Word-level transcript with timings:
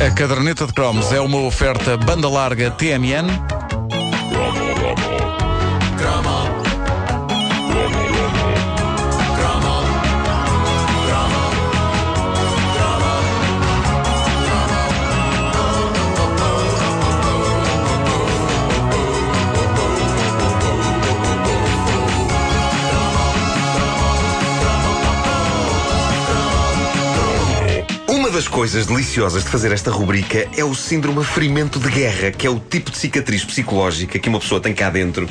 A 0.00 0.10
caderneta 0.10 0.64
de 0.64 0.72
cromos 0.72 1.12
é 1.12 1.20
uma 1.20 1.40
oferta 1.40 1.96
banda 1.96 2.28
larga 2.28 2.70
TMN. 2.70 3.57
Coisas 28.58 28.86
deliciosas 28.86 29.44
de 29.44 29.50
fazer 29.50 29.70
esta 29.70 29.88
rubrica 29.88 30.48
é 30.56 30.64
o 30.64 30.74
síndrome 30.74 31.22
ferimento 31.22 31.78
de 31.78 31.88
guerra, 31.88 32.32
que 32.32 32.44
é 32.44 32.50
o 32.50 32.58
tipo 32.58 32.90
de 32.90 32.98
cicatriz 32.98 33.44
psicológica 33.44 34.18
que 34.18 34.28
uma 34.28 34.40
pessoa 34.40 34.60
tem 34.60 34.74
cá 34.74 34.90
dentro 34.90 35.28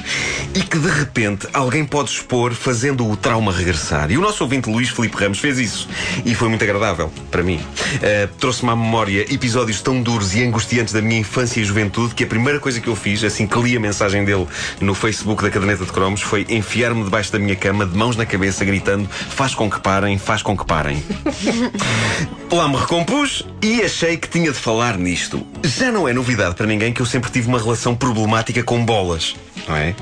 e 0.56 0.62
que 0.62 0.80
de 0.80 0.88
repente 0.88 1.46
alguém 1.52 1.84
pode 1.84 2.10
expor 2.10 2.54
fazendo 2.54 3.06
o 3.06 3.18
trauma 3.18 3.52
regressar. 3.52 4.10
E 4.12 4.18
o 4.18 4.22
nosso 4.22 4.46
ouvinte 4.46 4.70
Luís 4.70 4.88
Filipe 4.88 5.18
Ramos 5.18 5.40
fez 5.40 5.60
isso 5.60 5.90
e 6.24 6.34
foi 6.34 6.48
muito 6.48 6.64
agradável 6.64 7.12
para 7.30 7.44
mim. 7.44 7.58
Uh, 7.58 8.34
Trouxe-me 8.40 8.72
à 8.72 8.78
memória 8.78 9.26
episódios 9.30 9.82
tão 9.82 10.02
duros 10.02 10.34
e 10.34 10.42
angustiantes 10.46 10.94
da 10.94 11.02
minha 11.02 11.20
infância 11.20 11.60
e 11.60 11.66
juventude 11.66 12.16
que 12.16 12.24
a 12.24 12.28
primeira 12.28 12.62
coisa 12.62 12.80
que 12.80 12.88
eu 12.88 12.96
fiz, 12.96 13.26
assim 13.26 13.46
que 13.46 13.60
li 13.60 13.76
a 13.76 13.80
mensagem 13.80 14.24
dele 14.24 14.48
no 14.80 14.96
Facebook 14.96 15.44
da 15.44 15.50
Caderneta 15.50 15.84
de 15.84 15.92
Cromos, 15.92 16.22
foi 16.22 16.46
enfiar-me 16.48 17.04
debaixo 17.04 17.34
da 17.34 17.40
minha 17.40 17.58
cama, 17.58 17.86
de 17.86 17.98
mãos 17.98 18.16
na 18.16 18.26
cabeça, 18.26 18.64
gritando: 18.64 19.06
faz 19.10 19.54
com 19.54 19.70
que 19.70 19.82
parem, 19.82 20.18
faz 20.18 20.42
com 20.42 20.56
que 20.56 20.66
parem. 20.66 21.04
Lá 22.50 22.70
me 22.70 22.78
recompus 22.78 23.17
e 23.64 23.82
achei 23.82 24.16
que 24.16 24.30
tinha 24.30 24.52
de 24.52 24.58
falar 24.58 24.96
nisto. 24.96 25.46
Já 25.64 25.92
não 25.92 26.08
é 26.08 26.14
novidade 26.14 26.54
para 26.54 26.68
ninguém 26.68 26.94
que 26.94 27.02
eu 27.02 27.06
sempre 27.06 27.32
tive 27.32 27.48
uma 27.48 27.58
relação 27.58 27.96
problemática 27.96 28.62
com 28.62 28.86
bolas, 28.86 29.36
não 29.68 29.76
é? 29.76 29.96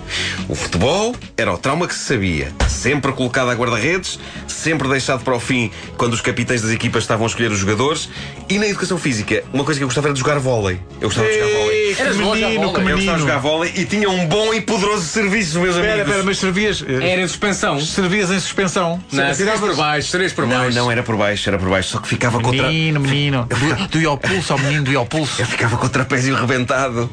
O 0.49 0.55
futebol 0.55 1.15
era 1.37 1.53
o 1.53 1.57
trauma 1.57 1.87
que 1.87 1.93
se 1.93 2.01
sabia. 2.01 2.51
Sempre 2.67 3.13
colocado 3.13 3.49
a 3.49 3.53
guarda-redes, 3.53 4.19
sempre 4.47 4.89
deixado 4.89 5.23
para 5.23 5.33
o 5.33 5.39
fim 5.39 5.71
quando 5.95 6.13
os 6.13 6.19
capitães 6.19 6.61
das 6.61 6.71
equipas 6.71 7.03
estavam 7.03 7.25
a 7.25 7.29
escolher 7.29 7.51
os 7.51 7.59
jogadores. 7.59 8.09
E 8.49 8.59
na 8.59 8.67
educação 8.67 8.97
física, 8.97 9.45
uma 9.53 9.63
coisa 9.63 9.79
que 9.79 9.83
eu 9.83 9.87
gostava 9.87 10.07
era 10.07 10.13
de 10.13 10.19
jogar 10.19 10.37
vôlei. 10.39 10.79
Eu 10.99 11.07
gostava 11.07 11.27
de 11.29 11.39
jogar 11.39 11.57
vôlei. 11.57 11.74
A 12.01 12.11
jogar 12.11 12.35
menino, 12.35 12.73
que 12.73 12.79
Eu 12.81 12.95
gostava 12.95 13.15
de 13.17 13.19
jogar 13.21 13.37
vôlei 13.39 13.71
e 13.75 13.85
tinha 13.85 14.09
um 14.09 14.25
bom 14.27 14.53
e 14.53 14.61
poderoso 14.61 15.05
serviço, 15.05 15.59
meus 15.59 15.75
Espera, 15.75 15.93
amigos. 15.93 16.07
espera, 16.09 16.23
mas 16.25 16.37
servias. 16.37 16.83
eh, 16.87 17.11
Era 17.11 17.21
em 17.21 17.27
suspensão. 17.27 17.79
Servias 17.79 18.31
em 18.31 18.39
suspensão. 18.39 19.01
Não, 19.11 19.57
por 19.59 19.75
baixo, 19.75 20.11
três 20.11 20.33
por 20.33 20.45
Não, 20.47 20.57
baixo. 20.57 20.77
não, 20.77 20.91
era 20.91 21.03
por 21.03 21.15
baixo, 21.17 21.49
era 21.49 21.57
por 21.57 21.69
baixo, 21.69 21.89
só 21.89 21.99
que 21.99 22.07
ficava 22.07 22.39
contra. 22.39 22.67
Menino, 22.67 22.99
menino. 22.99 23.47
Do- 23.49 23.87
Doía 23.87 24.07
ao 24.09 24.17
pulso, 24.17 24.53
ao 24.53 24.59
menino, 24.59 24.83
doía 24.83 24.97
ao 24.97 25.05
pulso. 25.05 25.41
Eu 25.41 25.45
ficava 25.45 25.77
com 25.77 25.85
o 25.85 25.89
trapézio 25.89 26.35
rebentado. 26.35 27.09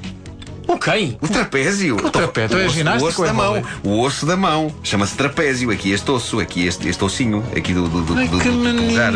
Ok. 0.69 1.19
O 1.21 1.29
trapézio. 1.29 1.97
o 1.97 2.11
trapézio? 2.11 2.59
É 2.59 2.65
O 2.65 2.67
osso- 2.67 2.81
O 3.05 3.07
osso 3.09 3.21
ou 3.21 3.25
é 3.27 3.29
da 3.29 3.35
mão. 3.35 3.63
O 3.83 4.01
osso 4.01 4.27
da 4.27 4.37
mão. 4.37 4.75
Chama-se 4.83 5.15
trapézio. 5.17 5.71
Aqui 5.71 5.93
este 5.93 6.11
osso, 6.11 6.39
aqui 6.41 6.67
este, 6.67 6.89
este 6.89 7.03
ossinho, 7.05 7.45
aqui 7.57 7.75
do, 7.75 7.89
do, 7.89 8.01
do, 8.03 8.17
Ai, 8.17 8.29
do, 8.29 8.39
que 8.39 8.49
do- 8.49 8.59
do 8.63 8.75
polegar. 8.83 9.13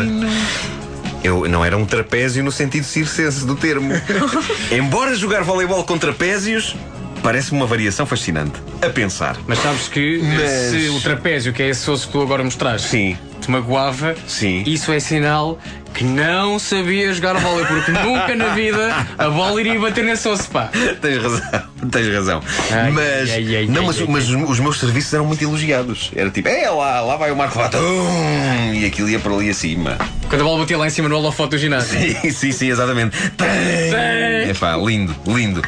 Eu 1.23 1.47
não 1.49 1.63
era 1.65 1.75
um 1.77 1.85
trapézio 1.85 2.43
no 2.43 2.51
sentido 2.51 2.85
circense 2.85 3.45
do 3.45 3.55
termo. 3.55 3.93
Embora 4.71 5.15
jogar 5.15 5.43
voleibol 5.43 5.83
com 5.83 5.97
trapézios, 5.97 6.75
parece-me 7.23 7.57
uma 7.59 7.67
variação 7.67 8.05
fascinante. 8.05 8.53
A 8.81 8.89
pensar. 8.89 9.37
Mas 9.47 9.59
sabes 9.59 9.87
que 9.87 10.19
Mas- 10.23 10.71
se 10.71 10.89
o 10.89 11.01
trapézio, 11.01 11.51
que 11.53 11.63
é 11.63 11.69
esse 11.69 11.89
osso 11.89 12.07
que 12.07 12.13
tu 12.13 12.21
agora 12.21 12.43
mostraste, 12.43 12.87
Sim. 12.87 13.17
te 13.41 13.49
magoava, 13.51 14.15
Sim. 14.27 14.63
isso 14.65 14.91
é 14.91 14.99
sinal 14.99 15.57
que 15.93 16.03
não 16.03 16.59
sabia 16.59 17.11
jogar 17.11 17.33
vôlei, 17.37 17.65
porque 17.65 17.91
nunca 17.91 18.35
na 18.35 18.49
vida 18.49 19.07
a 19.17 19.29
bola 19.29 19.59
iria 19.59 19.79
bater 19.79 20.03
nesse 20.03 20.27
osso, 20.27 20.47
pá. 20.51 20.69
Tens 21.01 21.17
razão, 21.23 21.41
tens 21.91 22.13
razão. 22.13 22.43
Ai, 22.71 22.91
mas, 22.91 23.29
ai, 23.31 23.55
ai, 23.57 23.65
não, 23.67 23.81
ai, 23.81 23.87
mas, 23.87 23.99
ai, 24.01 24.05
mas 24.07 24.29
os 24.29 24.59
meus 24.59 24.79
serviços 24.79 25.11
eram 25.15 25.25
muito 25.25 25.43
elogiados. 25.43 26.11
Era 26.15 26.29
tipo, 26.29 26.47
é 26.49 26.69
lá, 26.69 27.01
lá 27.01 27.17
vai 27.17 27.31
o 27.31 27.35
Marco 27.35 27.57
tum, 27.69 28.73
e 28.75 28.85
aquilo 28.85 29.09
ia 29.09 29.19
para 29.19 29.33
ali 29.33 29.49
acima. 29.49 29.97
Quando 30.29 30.41
a 30.41 30.43
bola 30.43 30.59
batia 30.59 30.77
lá 30.77 30.85
em 30.85 30.89
cima 30.89 31.07
no 31.07 31.15
holofote 31.17 31.51
do 31.51 31.57
ginásio. 31.57 31.97
Sim, 32.21 32.31
sim, 32.31 32.51
sim, 32.51 32.69
exatamente. 32.69 33.15
É 33.39 34.53
pá, 34.59 34.75
lindo, 34.75 35.15
lindo. 35.25 35.61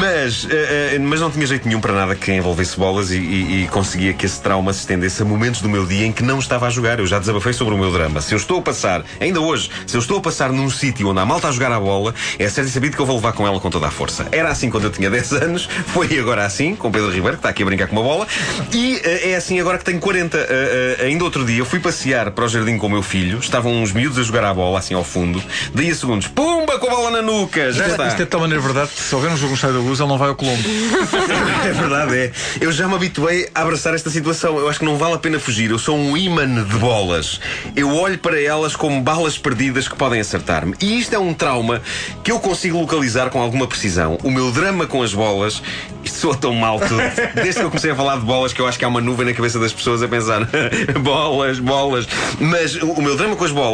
Mas, 0.00 0.48
eh, 0.50 0.94
eh, 0.94 0.98
mas 0.98 1.20
não 1.20 1.30
tinha 1.30 1.46
jeito 1.46 1.68
nenhum 1.68 1.80
para 1.80 1.92
nada 1.92 2.14
que 2.16 2.32
envolvesse 2.32 2.76
bolas 2.76 3.12
e, 3.12 3.16
e- 3.18 3.62
e 3.64 3.68
conseguia 3.68 4.12
que 4.12 4.26
esse 4.26 4.40
trauma 4.40 4.72
se 4.72 4.80
estendesse 4.80 5.22
a 5.22 5.24
momentos 5.24 5.60
do 5.60 5.68
meu 5.68 5.86
dia 5.86 6.06
em 6.06 6.12
que 6.12 6.24
não 6.24 6.40
estava 6.40 6.66
a 6.66 6.70
jogar. 6.70 6.98
Eu 6.98 7.06
já 7.06 7.20
desabafei 7.20 7.52
sobre 7.52 7.74
o 7.74 7.78
meu 7.78 7.92
drama. 7.92 8.20
Se 8.20 8.34
eu 8.34 8.36
estou 8.36 8.58
a 8.58 8.62
passar, 8.62 9.04
ainda 9.20 9.40
hoje, 9.40 9.70
se 9.86 9.96
eu 9.96 10.00
estou 10.00 10.18
a 10.18 10.20
passar 10.20 10.50
num 10.50 10.68
sítio 10.68 11.08
onde 11.08 11.20
há 11.20 11.24
malta 11.24 11.46
a 11.48 11.52
jogar 11.52 11.70
a 11.70 11.78
bola, 11.78 12.12
é 12.36 12.48
certo 12.48 12.66
e 12.68 12.70
sabido 12.72 12.96
que 12.96 13.02
eu 13.02 13.06
vou 13.06 13.14
levar 13.16 13.32
com 13.32 13.46
ela 13.46 13.60
com 13.60 13.70
toda 13.70 13.86
a 13.86 13.90
força. 13.92 14.26
Era 14.32 14.48
assim 14.48 14.70
quando 14.70 14.84
eu 14.84 14.90
tinha 14.90 15.08
10 15.08 15.32
anos, 15.40 15.68
foi 15.86 16.18
agora 16.18 16.44
assim, 16.44 16.74
com 16.74 16.90
Pedro 16.90 17.10
Ribeiro, 17.10 17.32
que 17.36 17.40
está 17.40 17.50
aqui 17.50 17.62
a 17.62 17.66
brincar 17.66 17.86
com 17.86 17.94
uma 17.94 18.02
bola, 18.02 18.26
e 18.72 19.00
eh, 19.04 19.30
é 19.30 19.36
assim 19.36 19.60
agora 19.60 19.78
que 19.78 19.84
tenho 19.84 20.00
40. 20.00 20.36
Eh, 20.36 20.96
eh, 21.00 21.04
ainda 21.06 21.22
outro 21.22 21.44
dia 21.44 21.58
eu 21.58 21.64
fui 21.64 21.78
passear 21.78 22.32
para 22.32 22.44
o 22.44 22.48
jardim 22.48 22.76
com 22.76 22.88
o 22.88 22.90
meu 22.90 23.02
filho, 23.02 23.38
estavam 23.38 23.83
uns 23.84 23.92
miúdos 23.92 24.18
a 24.18 24.22
jogar 24.22 24.44
à 24.44 24.54
bola, 24.54 24.78
assim 24.78 24.94
ao 24.94 25.04
fundo, 25.04 25.42
daí 25.74 25.90
a 25.90 25.94
segundos, 25.94 26.26
pumba 26.26 26.78
com 26.78 26.86
a 26.86 26.90
bola 26.90 27.10
na 27.10 27.22
nuca, 27.22 27.70
já 27.70 27.86
está. 27.86 28.08
Isto 28.08 28.22
é 28.22 28.24
de 28.24 28.30
tal 28.30 28.40
maneira 28.40 28.62
verdade 28.62 28.90
que 28.90 29.00
se 29.00 29.14
houver 29.14 29.30
um 29.30 29.36
jogo 29.36 29.50
no 29.50 29.54
Estádio 29.54 29.76
da 29.76 29.82
Luz, 29.82 30.00
ele 30.00 30.08
não 30.08 30.18
vai 30.18 30.28
ao 30.28 30.34
Colombo. 30.34 30.62
É 31.64 31.72
verdade, 31.72 32.16
é. 32.16 32.32
Eu 32.60 32.70
já 32.70 32.86
me 32.86 32.94
habituei 32.94 33.48
a 33.54 33.62
abraçar 33.62 33.94
esta 33.94 34.10
situação. 34.10 34.58
Eu 34.58 34.68
acho 34.68 34.78
que 34.78 34.84
não 34.84 34.96
vale 34.96 35.14
a 35.14 35.18
pena 35.18 35.38
fugir. 35.38 35.70
Eu 35.70 35.78
sou 35.78 35.96
um 35.96 36.16
imã 36.16 36.46
de 36.46 36.76
bolas. 36.76 37.40
Eu 37.74 37.94
olho 37.94 38.18
para 38.18 38.40
elas 38.40 38.76
como 38.76 39.00
balas 39.00 39.38
perdidas 39.38 39.88
que 39.88 39.96
podem 39.96 40.20
acertar-me. 40.20 40.74
E 40.80 40.98
isto 40.98 41.14
é 41.14 41.18
um 41.18 41.32
trauma 41.32 41.80
que 42.22 42.30
eu 42.30 42.38
consigo 42.38 42.78
localizar 42.78 43.30
com 43.30 43.40
alguma 43.40 43.66
precisão. 43.66 44.18
O 44.22 44.30
meu 44.30 44.50
drama 44.50 44.86
com 44.86 45.02
as 45.02 45.14
bolas. 45.14 45.62
Isto 46.04 46.18
soa 46.18 46.36
tão 46.36 46.54
mal 46.54 46.78
tudo. 46.78 47.00
Desde 47.34 47.54
que 47.54 47.60
eu 47.60 47.70
comecei 47.70 47.90
a 47.90 47.94
falar 47.94 48.16
de 48.16 48.26
bolas, 48.26 48.52
que 48.52 48.60
eu 48.60 48.66
acho 48.66 48.78
que 48.78 48.84
há 48.84 48.88
uma 48.88 49.00
nuvem 49.00 49.24
na 49.24 49.32
cabeça 49.32 49.58
das 49.58 49.72
pessoas 49.72 50.02
a 50.02 50.08
pensar 50.08 50.46
bolas, 51.02 51.58
bolas. 51.58 52.06
Mas 52.38 52.74
o 52.76 53.00
meu 53.00 53.16
drama 53.16 53.36
com 53.36 53.44
as 53.44 53.50
bolas 53.52 53.64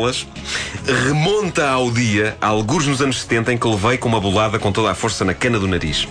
remonta 1.04 1.68
ao 1.68 1.90
dia, 1.90 2.36
alguns 2.40 2.86
nos 2.86 3.00
anos 3.00 3.20
70, 3.20 3.52
em 3.52 3.58
que 3.58 3.66
levei 3.66 3.98
com 3.98 4.08
uma 4.08 4.20
bolada 4.20 4.58
com 4.58 4.72
toda 4.72 4.90
a 4.90 4.94
força 4.94 5.24
na 5.24 5.34
cana 5.34 5.58
do 5.58 5.68
nariz. 5.68 6.06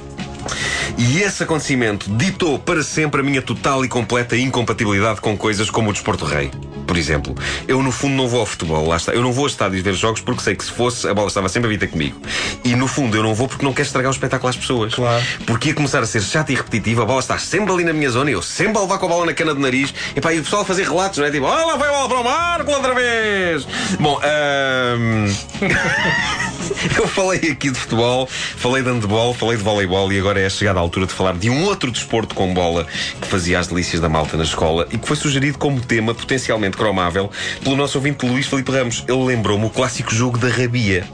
E 0.97 1.21
esse 1.21 1.43
acontecimento 1.43 2.09
ditou 2.09 2.59
para 2.59 2.83
sempre 2.83 3.21
a 3.21 3.23
minha 3.23 3.41
total 3.41 3.83
e 3.85 3.87
completa 3.87 4.35
incompatibilidade 4.35 5.21
com 5.21 5.37
coisas 5.37 5.69
como 5.69 5.89
o 5.89 5.93
desporto 5.93 6.25
rei. 6.25 6.51
Por 6.85 6.97
exemplo, 6.97 7.35
eu 7.67 7.83
no 7.83 7.91
fundo 7.91 8.15
não 8.15 8.27
vou 8.27 8.39
ao 8.39 8.45
futebol, 8.45 8.87
lá 8.87 8.97
está. 8.97 9.13
Eu 9.13 9.21
não 9.21 9.31
vou 9.31 9.45
a 9.45 9.47
estádios 9.47 9.83
ver 9.83 9.93
jogos 9.93 10.21
porque 10.21 10.41
sei 10.41 10.55
que 10.55 10.63
se 10.63 10.71
fosse, 10.71 11.07
a 11.07 11.13
bola 11.13 11.27
estava 11.27 11.47
sempre 11.47 11.73
a 11.73 11.77
vir 11.77 11.87
comigo. 11.87 12.19
E 12.63 12.75
no 12.75 12.87
fundo 12.87 13.15
eu 13.15 13.21
não 13.21 13.35
vou 13.35 13.47
porque 13.47 13.63
não 13.63 13.73
quero 13.73 13.85
estragar 13.85 14.09
o 14.09 14.13
espetáculo 14.13 14.49
às 14.49 14.57
pessoas. 14.57 14.95
Claro. 14.95 15.23
Porque 15.45 15.69
ia 15.69 15.75
começar 15.75 16.01
a 16.01 16.05
ser 16.05 16.21
chato 16.21 16.51
e 16.51 16.55
repetitivo, 16.55 17.01
a 17.03 17.05
bola 17.05 17.19
está 17.19 17.37
sempre 17.37 17.71
ali 17.71 17.83
na 17.83 17.93
minha 17.93 18.09
zona, 18.09 18.31
eu 18.31 18.41
sempre 18.41 18.77
a 18.77 18.81
levar 18.81 18.97
com 18.97 19.05
a 19.05 19.09
bola 19.09 19.25
na 19.27 19.33
cana 19.33 19.53
do 19.53 19.59
nariz. 19.59 19.93
E 20.15 20.21
pá, 20.21 20.33
e 20.33 20.39
o 20.39 20.43
pessoal 20.43 20.63
a 20.63 20.65
fazer 20.65 20.83
relatos, 20.83 21.19
não 21.19 21.25
é? 21.25 21.31
Tipo, 21.31 21.45
ah, 21.45 21.63
lá 21.63 21.75
vai 21.77 21.89
a 21.89 21.91
bola 21.91 22.09
para 22.09 22.19
o 22.19 22.23
Marco 22.23 22.71
outra 22.71 22.95
vez! 22.95 23.67
Bom, 23.99 24.19
ahm, 24.23 25.27
Eu 26.97 27.07
falei 27.07 27.51
aqui 27.51 27.71
de 27.71 27.79
futebol, 27.79 28.27
falei 28.27 28.83
de 28.83 28.89
handebol, 28.89 29.33
falei 29.33 29.57
de 29.57 29.63
voleibol 29.63 30.11
e 30.11 30.19
agora 30.19 30.39
é 30.39 30.49
chegada 30.49 30.79
a 30.79 30.81
altura 30.81 31.05
de 31.05 31.13
falar 31.13 31.35
de 31.35 31.49
um 31.49 31.63
outro 31.65 31.91
desporto 31.91 32.35
com 32.35 32.53
bola 32.53 32.85
que 33.21 33.27
fazia 33.27 33.59
as 33.59 33.67
delícias 33.67 34.01
da 34.01 34.09
malta 34.09 34.37
na 34.37 34.43
escola 34.43 34.87
e 34.91 34.97
que 34.97 35.07
foi 35.07 35.15
sugerido 35.15 35.57
como 35.57 35.81
tema 35.81 36.13
potencialmente 36.13 36.77
cromável 36.77 37.29
pelo 37.63 37.75
nosso 37.75 37.97
ouvinte 37.97 38.25
Luís 38.25 38.47
Felipe 38.47 38.71
Ramos. 38.71 39.03
Ele 39.07 39.23
lembrou-me 39.23 39.65
o 39.65 39.69
clássico 39.69 40.13
jogo 40.13 40.37
da 40.37 40.47
rabia. 40.47 41.05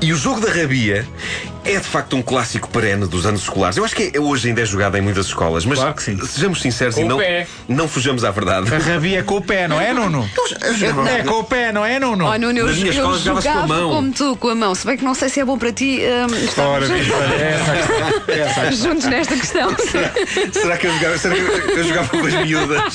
E 0.00 0.12
o 0.12 0.16
jogo 0.16 0.40
da 0.40 0.52
rabia 0.52 1.06
é 1.74 1.78
de 1.80 1.86
facto 1.86 2.16
um 2.16 2.22
clássico 2.22 2.68
perene 2.70 3.06
dos 3.06 3.26
anos 3.26 3.42
escolares. 3.42 3.76
Eu 3.76 3.84
acho 3.84 3.94
que 3.94 4.12
é- 4.14 4.20
hoje 4.20 4.48
ainda 4.48 4.62
é 4.62 4.64
jogado 4.66 4.96
em 4.96 5.00
muitas 5.00 5.26
escolas, 5.26 5.64
mas 5.64 5.78
Claro 5.78 5.94
que 5.94 6.02
sim. 6.02 6.18
sejamos 6.26 6.60
sinceros 6.60 6.94
Com 6.94 7.02
e 7.02 7.04
não, 7.04 7.18
não 7.68 7.88
fujamos 7.88 8.24
à 8.24 8.30
verdade. 8.30 8.74
A 8.74 8.78
rabia 8.78 9.20
é 9.20 9.22
com 9.22 9.36
o 9.36 9.42
pé, 9.42 9.68
não 9.68 9.80
é, 9.80 9.92
Nuno? 9.92 10.28
É 11.08 11.22
com 11.22 11.40
o 11.40 11.44
pé, 11.44 11.72
não 11.72 11.84
é, 11.84 11.98
Nuno? 11.98 12.26
Oh, 12.26 12.38
Nuno, 12.38 12.58
eu, 12.58 12.68
eu 12.68 12.72
escola 12.72 13.18
jogava-se 13.18 13.24
com 13.28 13.38
a 13.38 13.40
jogava 13.40 13.66
mão. 13.66 13.90
como 13.90 14.12
tu, 14.12 14.36
com 14.36 14.48
a 14.48 14.54
mão. 14.54 14.74
Se 14.74 14.86
bem 14.86 14.96
que 14.96 15.04
não 15.04 15.14
sei 15.14 15.28
se 15.28 15.40
é 15.40 15.44
bom 15.44 15.58
para 15.58 15.72
ti 15.72 16.00
estarmos 16.44 16.90
olha, 16.90 16.94
é 16.94 17.52
essa 17.60 17.72
a. 17.72 18.32
É 18.32 18.38
essa 18.40 18.60
a 18.60 18.66
questão. 18.66 18.90
juntos 18.90 19.04
nesta 19.06 19.36
questão. 19.36 19.76
será 20.52 20.76
que 20.76 20.86
eu 20.86 20.92
jogava, 20.94 21.18
será 21.18 21.34
que 21.34 21.40
eu, 21.40 21.76
eu 21.76 21.84
jogava 21.84 22.08
com 22.08 22.26
as 22.26 22.34
miúdas? 22.34 22.94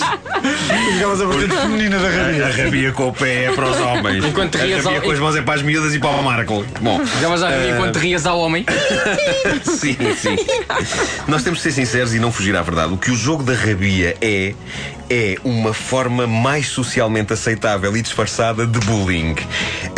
Jogavas 0.94 1.22
a 1.22 1.26
vertente 1.26 1.62
feminina 1.62 2.00
da 2.00 2.08
A 2.08 2.12
rabia. 2.12 2.64
rabia 2.64 2.92
com 2.92 3.08
o 3.10 3.14
pé 3.14 3.46
é 3.46 3.52
para 3.52 3.70
os 3.70 3.80
homens. 3.80 4.26
Enquanto 4.26 4.58
a 4.58 4.62
rias 4.64 4.84
rabia 4.84 5.00
ao- 5.00 5.06
com 5.06 5.12
as 5.12 5.20
mãos 5.20 5.36
é 5.36 5.42
para 5.42 5.54
as 5.56 5.62
miúdas 5.62 5.94
e 5.94 6.00
para 6.00 6.10
o 6.10 6.24
Marco. 6.24 6.66
Bom, 6.82 7.02
Já 7.22 7.28
vas 7.30 7.44
a 7.44 7.50
rir 7.50 7.56
Eh, 7.56 7.70
enquanto 7.76 7.98
rias 7.98 8.26
ao 8.26 8.40
homem. 8.40 8.63
sim, 9.64 9.98
sim. 10.16 10.36
Nós 11.28 11.44
temos 11.44 11.60
de 11.60 11.64
ser 11.64 11.72
sinceros 11.72 12.14
e 12.14 12.20
não 12.20 12.32
fugir 12.32 12.56
à 12.56 12.62
verdade. 12.62 12.94
O 12.94 12.98
que 12.98 13.12
o 13.12 13.16
jogo 13.16 13.44
da 13.44 13.54
rabia 13.54 14.16
é, 14.22 14.54
é 15.10 15.36
uma 15.44 15.74
forma 15.74 16.26
mais 16.26 16.68
socialmente 16.68 17.34
aceitável 17.34 17.96
e 17.96 18.02
disfarçada 18.02 18.66
de 18.66 18.80
bullying. 18.80 19.36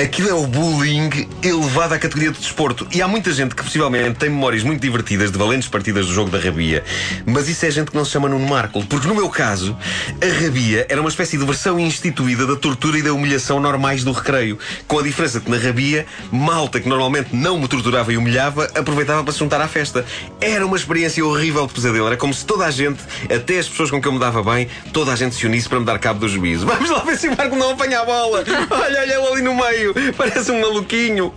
Aquilo 0.03 0.29
é 0.29 0.33
o 0.33 0.47
bullying 0.47 1.09
elevado 1.41 1.93
à 1.93 1.99
categoria 1.99 2.31
de 2.31 2.39
desporto. 2.39 2.87
E 2.93 3.01
há 3.01 3.07
muita 3.07 3.31
gente 3.31 3.55
que 3.55 3.63
possivelmente 3.63 4.19
tem 4.19 4.29
memórias 4.29 4.63
muito 4.63 4.81
divertidas 4.81 5.31
de 5.31 5.37
valentes 5.37 5.67
partidas 5.67 6.07
do 6.07 6.13
jogo 6.13 6.29
da 6.29 6.39
rabia, 6.39 6.83
mas 7.25 7.47
isso 7.47 7.65
é 7.65 7.71
gente 7.71 7.91
que 7.91 7.97
não 7.97 8.05
se 8.05 8.11
chama 8.11 8.27
Nuno 8.27 8.47
Marco. 8.47 8.85
Porque 8.85 9.07
no 9.07 9.15
meu 9.15 9.29
caso, 9.29 9.77
a 10.21 10.43
rabia 10.43 10.85
era 10.89 10.99
uma 10.99 11.09
espécie 11.09 11.37
de 11.37 11.45
versão 11.45 11.79
instituída 11.79 12.45
da 12.45 12.55
tortura 12.55 12.97
e 12.97 13.01
da 13.01 13.13
humilhação 13.13 13.59
normais 13.59 14.03
do 14.03 14.11
recreio. 14.11 14.57
Com 14.87 14.99
a 14.99 15.03
diferença 15.03 15.39
que 15.39 15.49
na 15.49 15.57
rabia, 15.57 16.05
malta 16.31 16.79
que 16.79 16.89
normalmente 16.89 17.35
não 17.35 17.59
me 17.59 17.67
torturava 17.67 18.11
e 18.11 18.17
humilhava, 18.17 18.65
aproveitava 18.75 19.23
para 19.23 19.33
se 19.33 19.39
juntar 19.39 19.61
à 19.61 19.67
festa. 19.67 20.05
Era 20.41 20.65
uma 20.65 20.75
experiência 20.75 21.25
horrível 21.25 21.67
de 21.67 21.73
pesadelo. 21.73 22.07
Era 22.07 22.17
como 22.17 22.33
se 22.33 22.45
toda 22.45 22.65
a 22.65 22.71
gente, 22.71 23.01
até 23.33 23.59
as 23.59 23.67
pessoas 23.67 23.91
com 23.91 24.01
que 24.01 24.07
eu 24.07 24.11
me 24.11 24.19
dava 24.19 24.43
bem, 24.43 24.67
toda 24.91 25.04
a 25.09 25.15
gente 25.15 25.35
se 25.35 25.45
unisse 25.45 25.67
para 25.67 25.79
me 25.79 25.85
dar 25.85 25.99
cabo 25.99 26.19
do 26.19 26.27
juízo. 26.27 26.65
Vamos 26.67 26.89
lá 26.89 26.99
ver 26.99 27.17
se 27.17 27.27
o 27.27 27.37
Marco 27.37 27.55
não 27.55 27.71
apanha 27.71 28.01
a 28.01 28.05
bola. 28.05 28.43
Olha, 28.69 28.99
olha 28.99 29.03
ele 29.03 29.13
ali 29.13 29.41
no 29.41 29.55
meio. 29.55 29.93
Parece 30.17 30.51
um 30.51 30.61
maluquinho. 30.61 31.33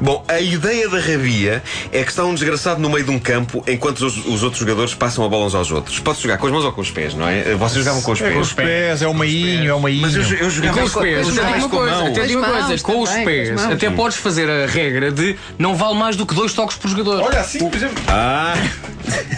Bom, 0.00 0.24
a 0.28 0.40
ideia 0.40 0.88
da 0.88 0.98
rabia 0.98 1.62
é 1.92 2.02
que 2.02 2.10
está 2.10 2.24
um 2.24 2.34
desgraçado 2.34 2.80
no 2.80 2.88
meio 2.90 3.04
de 3.04 3.10
um 3.10 3.18
campo 3.18 3.62
enquanto 3.66 4.00
os, 4.00 4.16
os 4.26 4.42
outros 4.42 4.60
jogadores 4.60 4.94
passam 4.94 5.24
a 5.24 5.28
bola 5.28 5.46
uns 5.46 5.54
aos 5.54 5.70
outros. 5.70 5.98
Pode 5.98 6.20
jogar 6.20 6.38
com 6.38 6.46
as 6.46 6.52
mãos 6.52 6.64
ou 6.64 6.72
com 6.72 6.80
os 6.80 6.90
pés, 6.90 7.14
não 7.14 7.28
é? 7.28 7.54
Vocês 7.54 7.78
jogavam 7.84 8.02
com 8.02 8.12
os 8.12 8.20
É 8.20 8.24
pés. 8.24 8.34
com 8.34 8.40
os 8.40 8.52
pés, 8.52 9.02
é 9.02 9.06
o 9.06 9.14
meinho, 9.14 9.70
é 9.70 9.74
o 9.74 9.80
meinho. 9.80 10.02
Mas 10.02 10.14
eu, 10.14 10.22
eu 10.22 10.50
jogava 10.50 10.78
com 10.80 10.84
os 10.86 10.94
pés, 10.94 11.28
eu 11.28 11.34
até 11.44 11.52
digo 11.52 11.58
uma 11.58 11.68
com 11.68 11.76
coisa, 11.76 12.08
até 12.08 12.26
digo 12.26 12.38
uma 12.40 12.46
Com 12.48 12.52
coisa, 12.52 12.82
com 12.82 13.00
os 13.02 13.10
com 13.10 13.24
pés, 13.24 13.64
até 13.64 13.90
podes 13.90 14.16
fazer 14.18 14.48
a 14.50 14.66
regra 14.66 15.10
de 15.12 15.36
não 15.58 15.74
vale 15.76 15.94
mais 15.94 16.16
do 16.16 16.24
que 16.26 16.34
dois 16.34 16.52
toques 16.54 16.76
por 16.76 16.88
jogador. 16.88 17.22
Olha 17.22 17.40
assim, 17.40 17.58
por 17.68 17.76
exemplo. 17.76 18.02
Ah, 18.08 18.54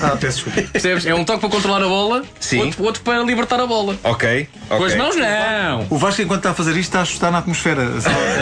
Ah, 0.01 0.17
peço 0.21 0.45
desculpa. 0.45 0.63
Percebes? 0.73 1.07
É 1.07 1.15
um 1.15 1.25
toque 1.25 1.41
para 1.41 1.49
controlar 1.49 1.83
a 1.83 1.89
bola, 1.89 2.23
Sim. 2.39 2.61
Outro, 2.61 2.85
outro 2.85 3.03
para 3.03 3.23
libertar 3.23 3.59
a 3.61 3.67
bola. 3.67 3.97
ok. 4.05 4.49
Com 4.69 4.75
ok. 4.77 4.87
as 4.87 4.95
mãos 4.97 5.17
não. 5.17 5.87
O 5.91 5.97
Vasco, 5.99 6.23
enquanto 6.23 6.41
está 6.41 6.51
a 6.51 6.55
fazer 6.55 6.73
isto, 6.73 6.83
está 6.83 6.99
a 7.01 7.03
assustar 7.03 7.33
na 7.33 7.39
atmosfera. 7.39 7.85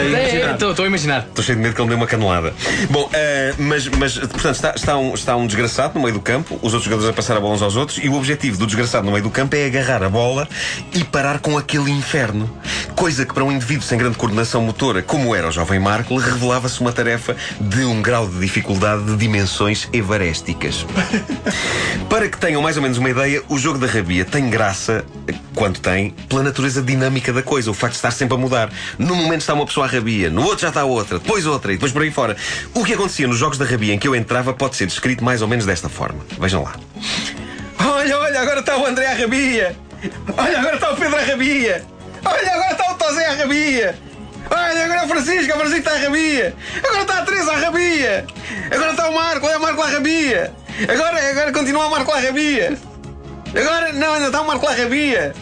É. 0.03 0.53
Estou 0.53 0.83
a 0.85 0.87
imaginar. 0.87 1.19
Estou 1.29 1.43
cheio 1.43 1.57
de 1.57 1.63
medo 1.63 1.75
que 1.75 1.81
ele 1.81 1.89
dê 1.89 1.95
uma 1.95 2.02
canelada. 2.07 2.53
Bom, 2.89 3.09
eh, 3.13 3.53
mas, 3.57 3.87
mas 3.87 4.17
portanto, 4.17 4.55
está, 4.55 4.73
está, 4.75 4.97
um, 4.97 5.13
está 5.13 5.35
um 5.35 5.47
desgraçado 5.47 5.95
no 5.95 6.01
meio 6.01 6.13
do 6.13 6.21
campo, 6.21 6.55
os 6.61 6.73
outros 6.73 6.83
jogadores 6.83 7.09
a 7.09 7.13
passar 7.13 7.37
a 7.37 7.39
bola 7.39 7.55
uns 7.55 7.61
aos 7.61 7.75
outros, 7.75 7.99
e 8.03 8.09
o 8.09 8.13
objetivo 8.15 8.57
do 8.57 8.65
desgraçado 8.65 9.05
no 9.05 9.11
meio 9.11 9.23
do 9.23 9.29
campo 9.29 9.55
é 9.55 9.65
agarrar 9.65 10.03
a 10.03 10.09
bola 10.09 10.47
e 10.93 11.03
parar 11.03 11.39
com 11.39 11.57
aquele 11.57 11.91
inferno. 11.91 12.49
Coisa 12.95 13.25
que 13.25 13.33
para 13.33 13.43
um 13.43 13.51
indivíduo 13.51 13.83
sem 13.83 13.97
grande 13.97 14.17
coordenação 14.17 14.61
motora, 14.61 15.01
como 15.01 15.35
era 15.35 15.47
o 15.47 15.51
jovem 15.51 15.79
Marco, 15.79 16.15
revelava-se 16.17 16.79
uma 16.81 16.91
tarefa 16.91 17.35
de 17.59 17.83
um 17.85 18.01
grau 18.01 18.27
de 18.27 18.39
dificuldade 18.39 19.03
de 19.03 19.15
dimensões 19.15 19.87
everésticas. 19.91 20.85
Para 22.09 22.27
que 22.29 22.37
tenham 22.37 22.61
mais 22.61 22.77
ou 22.77 22.83
menos 22.83 22.97
uma 22.97 23.09
ideia, 23.09 23.41
o 23.49 23.57
jogo 23.57 23.79
da 23.79 23.87
rabia 23.87 24.25
tem 24.25 24.49
graça, 24.49 25.03
quando 25.55 25.79
tem, 25.79 26.11
pela 26.27 26.43
natureza 26.43 26.81
dinâmica 26.81 27.31
da 27.31 27.41
coisa, 27.41 27.71
o 27.71 27.73
facto 27.73 27.93
de 27.93 27.97
estar 27.97 28.11
sempre 28.11 28.35
a 28.35 28.37
mudar. 28.37 28.71
Num 28.97 29.15
momento 29.15 29.41
está 29.41 29.53
uma 29.53 29.65
pessoa 29.65 29.85
à 29.85 29.89
rabia, 29.89 30.29
no 30.29 30.43
outro 30.43 30.61
já 30.61 30.69
está 30.69 30.83
outra, 30.83 31.19
depois 31.19 31.45
outra 31.45 31.71
e 31.71 31.75
depois 31.75 31.91
por 31.93 32.01
aí 32.01 32.11
fora. 32.11 32.35
O 32.73 32.83
que 32.83 32.93
acontecia 32.93 33.27
nos 33.27 33.37
jogos 33.37 33.57
da 33.57 33.65
rabia 33.65 33.93
em 33.93 33.99
que 33.99 34.07
eu 34.07 34.15
entrava 34.15 34.53
pode 34.53 34.75
ser 34.75 34.87
descrito 34.87 35.23
mais 35.23 35.41
ou 35.41 35.47
menos 35.47 35.65
desta 35.65 35.87
forma. 35.87 36.25
Vejam 36.39 36.63
lá. 36.63 36.75
Olha, 37.79 38.19
olha, 38.19 38.41
agora 38.41 38.59
está 38.59 38.77
o 38.77 38.85
André 38.85 39.07
rabia. 39.13 39.75
Olha, 40.37 40.59
agora 40.59 40.75
está 40.75 40.91
o 40.91 40.95
Pedro 40.97 41.17
rabia. 41.25 41.85
Olha, 42.25 42.53
agora 42.53 42.71
está 42.71 42.91
o 42.91 42.95
Tosé 42.95 43.27
rabia. 43.29 43.95
Olha, 44.49 44.85
agora 44.85 45.01
é 45.01 45.05
o 45.05 45.07
Francisco, 45.07 45.53
o 45.53 45.57
Francisco 45.57 45.89
está 45.89 45.97
rabia. 45.97 46.55
Agora 46.83 47.01
está 47.01 47.19
a 47.19 47.25
Teresa 47.25 47.51
à 47.53 47.57
rabia. 47.57 48.25
Agora 48.71 48.91
está 48.91 49.09
o 49.09 49.13
Marco, 49.13 49.47
olha 49.47 49.57
o 49.57 49.61
Marco 49.61 49.81
à 49.81 49.87
rabia. 49.87 50.53
Agora, 50.89 51.29
agora 51.29 51.51
continua 51.51 51.87
o 51.87 51.91
Marco 51.91 52.11
à 52.11 52.19
rabia. 52.19 52.77
Agora, 53.55 53.93
não, 53.93 54.13
ainda 54.13 54.27
está 54.27 54.41
o 54.41 54.47
Marco 54.47 54.67
à 54.67 54.73
rabia. 54.73 55.33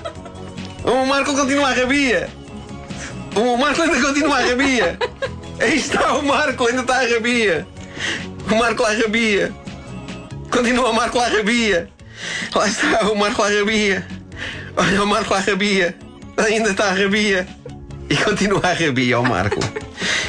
O 0.84 1.06
Marco 1.06 1.34
continua 1.36 1.70
à 1.70 1.74
rabia. 1.74 2.30
O 3.36 3.58
Marco 3.58 3.82
ainda 3.82 4.02
continua 4.02 4.38
à 4.38 4.42
rabia. 4.42 5.00
Aí 5.62 5.78
está 5.78 6.16
o 6.16 6.26
Marco, 6.26 6.68
ainda 6.68 6.82
está 6.82 7.02
à 7.02 7.08
rabia. 7.08 7.68
O 8.50 8.56
Marco 8.56 8.84
à 8.84 8.94
rabia. 8.94 9.52
Continua 10.50 10.90
o 10.90 10.94
Marco 10.94 11.20
à 11.20 11.28
rabia. 11.28 11.88
Lá 12.56 12.68
está 12.68 13.08
o 13.12 13.16
Marco 13.16 13.44
à 13.44 13.48
rabia. 13.48 14.06
Olha 14.76 15.04
o 15.04 15.06
Marco 15.06 15.36
à 15.36 15.40
rabia. 15.40 15.96
Ainda 16.38 16.72
está 16.72 16.86
à 16.86 16.94
rabia. 16.94 17.48
E 18.10 18.18
continua 18.18 18.60
a 18.64 18.74
rabia 18.74 19.16
ao 19.18 19.24
Marco. 19.24 19.60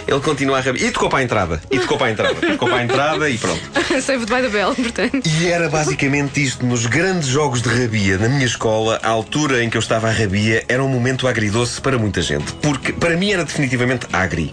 Ele 0.07 0.21
continua 0.21 0.59
a 0.59 0.61
rabia. 0.61 0.87
E 0.87 0.91
tocou 0.91 1.09
para 1.09 1.21
a 1.21 1.23
entrada. 1.23 1.63
E 1.71 1.79
tocou 1.79 1.99
para 1.99 2.09
a 2.09 2.11
entrada. 2.11 2.35
Tocou 2.53 2.69
para 2.69 2.79
a 2.79 2.85
entrada 2.85 3.31
e 3.31 3.39
pronto. 3.39 3.61
Saved 4.03 4.27
by 4.27 4.43
the 4.43 4.49
bell, 4.49 4.75
portanto. 4.75 5.27
E 5.27 5.47
era 5.47 5.69
basicamente 5.69 6.43
isto. 6.43 6.65
Nos 6.65 6.87
grandes 6.87 7.29
jogos 7.29 7.63
de 7.63 7.69
rabia 7.69 8.19
na 8.19 8.29
minha 8.29 8.45
escola, 8.45 8.99
a 9.03 9.09
altura 9.09 9.63
em 9.63 9.71
que 9.71 9.77
eu 9.77 9.81
estava 9.81 10.09
à 10.09 10.11
rabia 10.11 10.65
era 10.69 10.83
um 10.83 10.89
momento 10.89 11.27
agridoce 11.29 11.81
para 11.81 11.99
muita 11.99 12.21
gente. 12.21 12.53
Porque 12.55 12.93
para 12.93 13.17
mim 13.17 13.33
era 13.33 13.45
definitivamente 13.45 14.07
agri. 14.13 14.53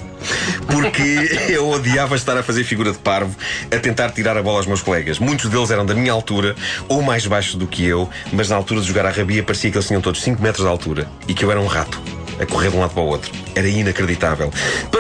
Porque 0.68 1.30
eu 1.50 1.70
odiava 1.70 2.16
estar 2.16 2.38
a 2.38 2.44
fazer 2.44 2.64
figura 2.64 2.92
de 2.92 3.00
parvo 3.00 3.36
a 3.72 3.80
tentar 3.80 4.12
tirar 4.12 4.38
a 4.38 4.44
bola 4.44 4.58
aos 4.58 4.66
meus 4.66 4.82
colegas. 4.82 5.20
Muitos 5.20 5.50
deles 5.50 5.72
eram 5.72 5.86
da 5.86 5.94
minha 5.94 6.12
altura 6.12 6.56
ou 6.88 7.02
mais 7.02 7.26
baixos 7.26 7.56
do 7.56 7.68
que 7.68 7.86
eu, 7.86 8.10
mas 8.32 8.50
na 8.50 8.56
altura 8.56 8.82
de 8.82 8.88
jogar 8.88 9.06
à 9.06 9.10
rabia 9.10 9.44
parecia 9.44 9.72
que 9.72 9.78
eles 9.78 9.88
tinham 9.88 10.02
todos 10.02 10.22
5 10.22 10.42
metros 10.42 10.66
de 10.66 10.70
altura 10.70 11.08
e 11.28 11.34
que 11.34 11.44
eu 11.44 11.52
era 11.52 11.60
um 11.60 11.68
rato 11.68 12.02
a 12.40 12.46
correr 12.46 12.70
de 12.70 12.78
um 12.78 12.80
lado 12.80 12.94
para 12.94 13.04
o 13.04 13.08
outro. 13.08 13.32
Era 13.54 13.68
inacreditável. 13.68 14.52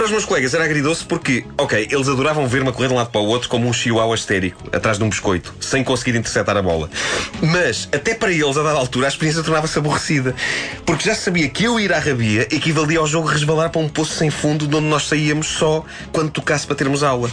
Os 0.10 0.12
meus 0.12 0.26
colegas 0.26 0.56
era 0.56 0.64
agridoce 0.64 1.06
porque, 1.06 1.46
ok, 1.56 1.88
eles 1.92 2.10
adoravam 2.10 2.48
ver-me 2.48 2.70
a 2.70 2.72
correr 2.72 2.88
de 2.88 2.96
um 2.96 2.98
lado 2.98 3.12
para 3.12 3.22
o 3.22 3.28
outro 3.28 3.48
como 3.48 3.68
um 3.68 3.72
chihuahua 3.72 4.16
histérico, 4.16 4.64
atrás 4.74 4.98
de 4.98 5.04
um 5.04 5.10
biscoito, 5.10 5.54
sem 5.60 5.84
conseguir 5.84 6.18
interceptar 6.18 6.58
a 6.58 6.64
bola. 6.64 6.90
Mas, 7.44 7.88
até 7.94 8.16
para 8.16 8.32
eles, 8.32 8.58
a 8.58 8.64
dada 8.64 8.80
altura, 8.80 9.06
a 9.06 9.10
experiência 9.10 9.44
tornava-se 9.44 9.78
aborrecida. 9.78 10.34
Porque 10.84 11.08
já 11.08 11.14
sabia 11.14 11.48
que 11.48 11.66
eu 11.66 11.80
ir 11.80 11.94
à 11.94 12.00
rabia 12.00 12.48
equivalia 12.50 12.98
ao 12.98 13.06
jogo 13.06 13.28
resvalar 13.28 13.70
para 13.70 13.82
um 13.82 13.88
poço 13.88 14.16
sem 14.16 14.32
fundo 14.32 14.68
de 14.68 14.76
onde 14.76 14.88
nós 14.88 15.08
saíamos 15.08 15.46
só 15.46 15.86
quando 16.12 16.32
tocasse 16.32 16.66
para 16.66 16.76
termos 16.76 17.04
aula. 17.04 17.30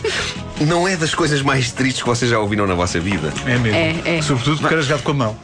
Não 0.60 0.86
é 0.86 0.98
das 0.98 1.14
coisas 1.14 1.40
mais 1.40 1.72
tristes 1.72 2.02
que 2.02 2.08
vocês 2.08 2.30
já 2.30 2.38
ouviram 2.38 2.66
na 2.66 2.74
vossa 2.74 3.00
vida. 3.00 3.32
É 3.46 3.56
mesmo. 3.56 3.78
É, 4.06 4.18
é. 4.18 4.22
Sobretudo 4.22 4.58
porque 4.58 4.74
era 4.74 4.82
jogado 4.82 5.02
com 5.02 5.12
a 5.12 5.14
mão. 5.14 5.36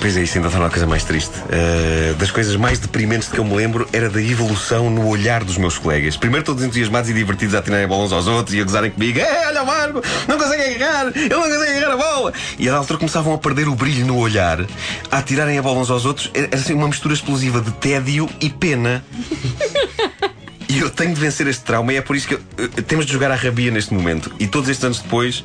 Pois 0.00 0.16
é, 0.16 0.22
isso 0.22 0.38
ainda 0.38 0.48
torna 0.48 0.68
a 0.68 0.70
coisa 0.70 0.86
mais 0.86 1.04
triste. 1.04 1.34
Uh, 1.38 2.14
das 2.14 2.30
coisas 2.30 2.56
mais 2.56 2.78
deprimentes 2.78 3.28
de 3.28 3.34
que 3.34 3.40
eu 3.40 3.44
me 3.44 3.54
lembro 3.54 3.86
era 3.92 4.08
da 4.08 4.22
evolução 4.22 4.88
no 4.88 5.06
olhar 5.06 5.44
dos 5.44 5.58
meus 5.58 5.76
colegas. 5.76 6.16
Primeiro 6.16 6.45
todos 6.46 6.64
entusiasmados 6.64 7.10
e 7.10 7.12
divertidos 7.12 7.54
a 7.54 7.58
atirarem 7.58 7.84
a 7.84 7.88
bola 7.88 8.04
uns 8.04 8.12
aos 8.12 8.26
outros 8.26 8.54
e 8.54 8.60
a 8.60 8.64
gozarem 8.64 8.90
comigo. 8.90 9.18
É, 9.18 9.48
olha 9.48 9.62
o 9.62 9.66
Marco, 9.66 10.02
não 10.28 10.38
consegue 10.38 10.74
agarrar, 10.76 11.08
ele 11.14 11.28
não 11.28 11.42
consegue 11.42 11.76
agarrar 11.76 11.92
a 11.92 11.96
bola. 11.96 12.32
E 12.58 12.68
a 12.68 12.74
altura 12.76 12.98
começavam 12.98 13.34
a 13.34 13.38
perder 13.38 13.68
o 13.68 13.74
brilho 13.74 14.06
no 14.06 14.16
olhar, 14.16 14.60
a 15.10 15.18
atirarem 15.18 15.58
a 15.58 15.62
bola 15.62 15.80
uns 15.80 15.90
aos 15.90 16.04
outros. 16.06 16.30
Era 16.32 16.48
assim 16.56 16.72
uma 16.74 16.86
mistura 16.88 17.12
explosiva 17.12 17.60
de 17.60 17.72
tédio 17.72 18.30
e 18.40 18.48
pena. 18.48 19.04
E 20.68 20.78
eu 20.80 20.90
tenho 20.90 21.14
de 21.14 21.20
vencer 21.20 21.46
este 21.46 21.62
trauma 21.62 21.92
e 21.92 21.96
é 21.96 22.00
por 22.02 22.16
isso 22.16 22.26
que 22.26 22.34
eu- 22.34 22.40
eu- 22.58 22.68
temos 22.68 23.06
de 23.06 23.12
jogar 23.12 23.30
à 23.30 23.36
rabia 23.36 23.70
neste 23.70 23.94
momento. 23.94 24.32
E 24.38 24.46
todos 24.48 24.68
estes 24.68 24.84
anos 24.84 24.98
depois, 25.00 25.44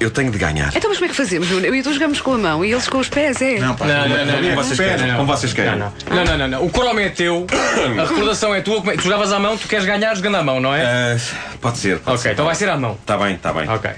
eu 0.00 0.10
tenho 0.10 0.30
de 0.30 0.38
ganhar. 0.38 0.68
Então, 0.74 0.90
mas 0.90 0.98
como 0.98 1.06
é 1.06 1.08
que 1.08 1.14
fazemos, 1.16 1.48
Nuno? 1.50 1.64
Eu 1.66 1.74
e 1.74 1.82
tu 1.82 1.92
jogamos 1.92 2.20
com 2.20 2.34
a 2.34 2.38
mão 2.38 2.64
e 2.64 2.72
eles 2.72 2.88
com 2.88 2.98
os 2.98 3.08
pés, 3.08 3.40
é? 3.40 3.58
Não, 3.58 3.74
pá. 3.74 3.86
Não, 3.86 4.08
não, 4.08 4.24
não, 4.24 4.34
Como 4.34 4.48
não. 4.48 4.54
vocês 4.56 4.78
queiram, 4.80 5.16
como 5.16 5.26
vocês 5.26 5.52
queiram. 5.52 5.76
Não, 5.78 5.92
não, 6.10 6.24
não, 6.24 6.38
não, 6.38 6.48
não. 6.48 6.64
O 6.64 6.70
cromo 6.70 7.00
é 7.00 7.08
teu, 7.08 7.46
a 8.00 8.04
recordação 8.06 8.54
é 8.54 8.60
tua. 8.60 8.76
como 8.78 8.90
é- 8.90 8.96
Tu 8.96 9.02
jogavas 9.04 9.32
à 9.32 9.38
mão, 9.38 9.56
tu 9.56 9.66
queres 9.68 9.84
ganhar 9.86 10.14
jogando 10.14 10.36
à 10.36 10.42
mão, 10.42 10.60
não 10.60 10.74
é? 10.74 10.82
Ah, 10.84 11.16
pode 11.60 11.78
ser. 11.78 11.98
Pode 12.00 12.16
ok, 12.18 12.22
ser. 12.22 12.32
então 12.32 12.44
vai 12.44 12.54
ser 12.54 12.68
à 12.68 12.76
mão. 12.76 12.98
Tá 13.06 13.16
bem, 13.16 13.36
tá 13.36 13.52
bem. 13.52 13.68
Ok. 13.68 13.90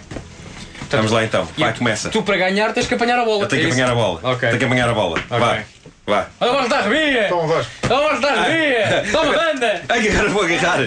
Vamos 0.90 1.10
lá 1.10 1.24
então. 1.24 1.48
Vai, 1.58 1.72
começa. 1.74 2.08
Tu 2.10 2.22
para 2.22 2.36
ganhar 2.36 2.72
tens 2.72 2.86
que 2.86 2.94
apanhar 2.94 3.18
a 3.18 3.24
bola. 3.24 3.42
Eu 3.42 3.48
tenho 3.48 3.62
que 3.62 3.66
É 3.66 3.70
isso? 3.70 3.80
apanhar 3.80 3.92
a 3.92 3.94
bola. 3.94 4.20
Ok. 4.22 4.48
Tenho 4.48 4.58
que 4.60 4.64
apanhar 4.64 4.88
a 4.88 4.94
bola. 4.94 5.18
Vai. 5.28 5.64
Olha 6.06 6.28
a 6.40 6.46
bola 6.46 6.62
está 6.62 6.78
a 6.78 6.82
rabia! 6.82 7.26
Toma, 7.28 7.46
Vasco. 7.54 7.72
A 7.82 7.88
bola 7.88 8.14
está 8.14 8.28
a 8.32 8.34
rabia! 8.42 9.04
Toma, 9.10 9.32
banda! 9.32 9.82
Agora 9.88 10.28
vou 10.28 10.42
agarrar. 10.44 10.80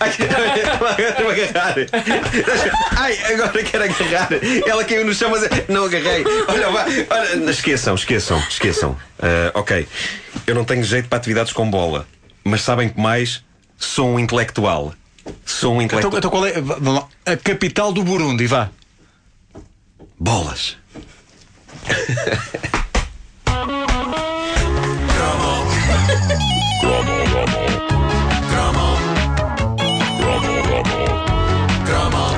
Agora 0.00 1.14
vou 1.20 1.30
agarrar. 1.30 1.74
Ai, 2.96 3.18
agora 3.34 3.62
quero 3.64 3.84
agarrar. 3.84 4.28
Ela 4.66 4.84
caiu 4.84 5.04
no 5.04 5.12
chão, 5.12 5.30
mas 5.30 5.42
não 5.68 5.84
agarrei. 5.84 6.24
Olha, 6.48 6.70
vá. 6.70 6.86
Olha, 7.10 7.50
esqueçam, 7.50 7.94
esqueçam, 7.94 8.38
esqueçam. 8.48 8.96
Ah, 9.20 9.50
ok. 9.54 9.86
Eu 10.46 10.54
não 10.54 10.64
tenho 10.64 10.82
jeito 10.84 11.06
para 11.08 11.18
atividades 11.18 11.52
com 11.52 11.68
bola. 11.70 12.06
Mas 12.42 12.62
sabem 12.62 12.88
que 12.88 12.98
mais? 13.00 13.44
Sou 13.76 14.08
um 14.08 14.18
intelectual. 14.18 14.94
Sou 15.44 15.74
um 15.74 15.82
Então, 15.82 15.98
intelectual. 15.98 16.18
então 16.18 16.30
qual 16.30 16.46
é? 16.46 16.60
vamos. 16.60 17.04
A 17.26 17.36
capital 17.36 17.92
do 17.92 18.02
Burundi, 18.02 18.46
vá. 18.46 18.70
Bolas. 20.18 20.76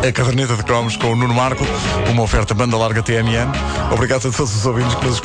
A 0.07 0.13
caderneta 0.13 0.55
de 0.55 0.63
cromos 0.63 0.99
com 0.99 1.13
o 1.13 1.17
Nuno 1.17 1.33
Marco, 1.33 1.65
uma 2.11 2.23
oferta 2.25 2.53
banda 2.53 2.77
larga 2.77 3.03
TMN. 3.03 3.51
Obrigado 3.91 4.29
a 4.29 4.31
todos 4.31 4.55
os 4.55 4.67
ouvintes 4.67 4.95
pelas 4.97 5.19